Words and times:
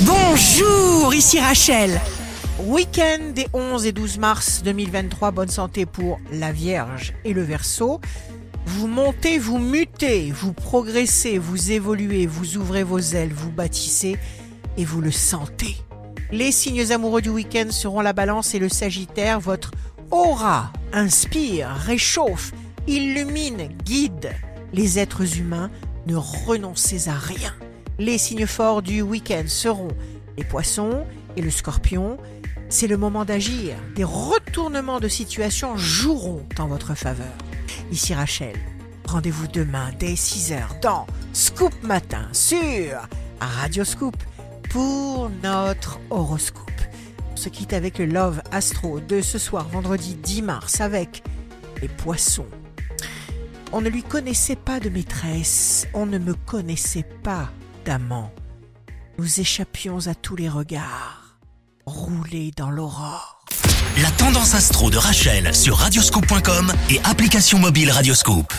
Bonjour, 0.00 1.14
ici 1.14 1.38
Rachel. 1.38 2.00
Week-end 2.64 3.30
des 3.32 3.46
11 3.52 3.86
et 3.86 3.92
12 3.92 4.18
mars 4.18 4.62
2023, 4.64 5.30
bonne 5.30 5.48
santé 5.48 5.86
pour 5.86 6.18
la 6.32 6.50
Vierge 6.50 7.14
et 7.24 7.32
le 7.32 7.42
Verseau. 7.42 8.00
Vous 8.66 8.88
montez, 8.88 9.38
vous 9.38 9.58
mutez, 9.58 10.32
vous 10.32 10.52
progressez, 10.52 11.38
vous 11.38 11.70
évoluez, 11.70 12.26
vous 12.26 12.56
ouvrez 12.56 12.82
vos 12.82 12.98
ailes, 12.98 13.32
vous 13.32 13.52
bâtissez 13.52 14.16
et 14.76 14.84
vous 14.84 15.00
le 15.00 15.12
sentez. 15.12 15.76
Les 16.32 16.50
signes 16.50 16.90
amoureux 16.90 17.22
du 17.22 17.30
week-end 17.30 17.70
seront 17.70 18.00
la 18.00 18.12
balance 18.12 18.52
et 18.56 18.58
le 18.58 18.68
sagittaire. 18.68 19.38
Votre 19.38 19.70
aura 20.10 20.72
inspire, 20.92 21.68
réchauffe, 21.68 22.50
illumine, 22.88 23.68
guide 23.84 24.32
les 24.72 24.98
êtres 24.98 25.38
humains. 25.38 25.70
Ne 26.08 26.16
renoncez 26.16 27.08
à 27.08 27.14
rien. 27.14 27.54
Les 27.98 28.18
signes 28.18 28.46
forts 28.46 28.82
du 28.82 29.02
week-end 29.02 29.44
seront 29.46 29.88
les 30.36 30.42
poissons 30.42 31.06
et 31.36 31.42
le 31.42 31.50
scorpion. 31.50 32.18
C'est 32.68 32.88
le 32.88 32.96
moment 32.96 33.24
d'agir. 33.24 33.76
Des 33.94 34.02
retournements 34.02 34.98
de 34.98 35.06
situation 35.06 35.76
joueront 35.76 36.44
en 36.58 36.66
votre 36.66 36.96
faveur. 36.96 37.32
Ici 37.92 38.12
Rachel. 38.12 38.56
Rendez-vous 39.06 39.46
demain 39.46 39.90
dès 40.00 40.14
6h 40.14 40.80
dans 40.80 41.06
Scoop 41.32 41.72
Matin 41.84 42.26
sur 42.32 43.06
Radio 43.40 43.84
Scoop 43.84 44.16
pour 44.70 45.30
notre 45.44 46.00
horoscope. 46.10 46.70
On 47.32 47.36
se 47.36 47.48
quitte 47.48 47.74
avec 47.74 47.98
le 47.98 48.06
Love 48.06 48.42
Astro 48.50 48.98
de 48.98 49.20
ce 49.20 49.38
soir, 49.38 49.68
vendredi 49.68 50.16
10 50.16 50.42
mars, 50.42 50.80
avec 50.80 51.22
les 51.80 51.88
poissons. 51.88 52.46
On 53.70 53.80
ne 53.80 53.88
lui 53.88 54.02
connaissait 54.02 54.56
pas 54.56 54.80
de 54.80 54.88
maîtresse, 54.88 55.86
on 55.94 56.06
ne 56.06 56.18
me 56.18 56.34
connaissait 56.34 57.06
pas 57.22 57.50
d'amant. 57.84 58.32
Nous 59.18 59.40
échappions 59.40 60.06
à 60.06 60.14
tous 60.14 60.36
les 60.36 60.48
regards, 60.48 61.38
roulés 61.86 62.50
dans 62.56 62.70
l'aurore. 62.70 63.44
La 64.02 64.10
tendance 64.10 64.54
astro 64.54 64.90
de 64.90 64.96
Rachel 64.96 65.54
sur 65.54 65.76
radioscope.com 65.76 66.72
et 66.90 67.00
application 67.04 67.58
mobile 67.58 67.90
Radioscope. 67.90 68.52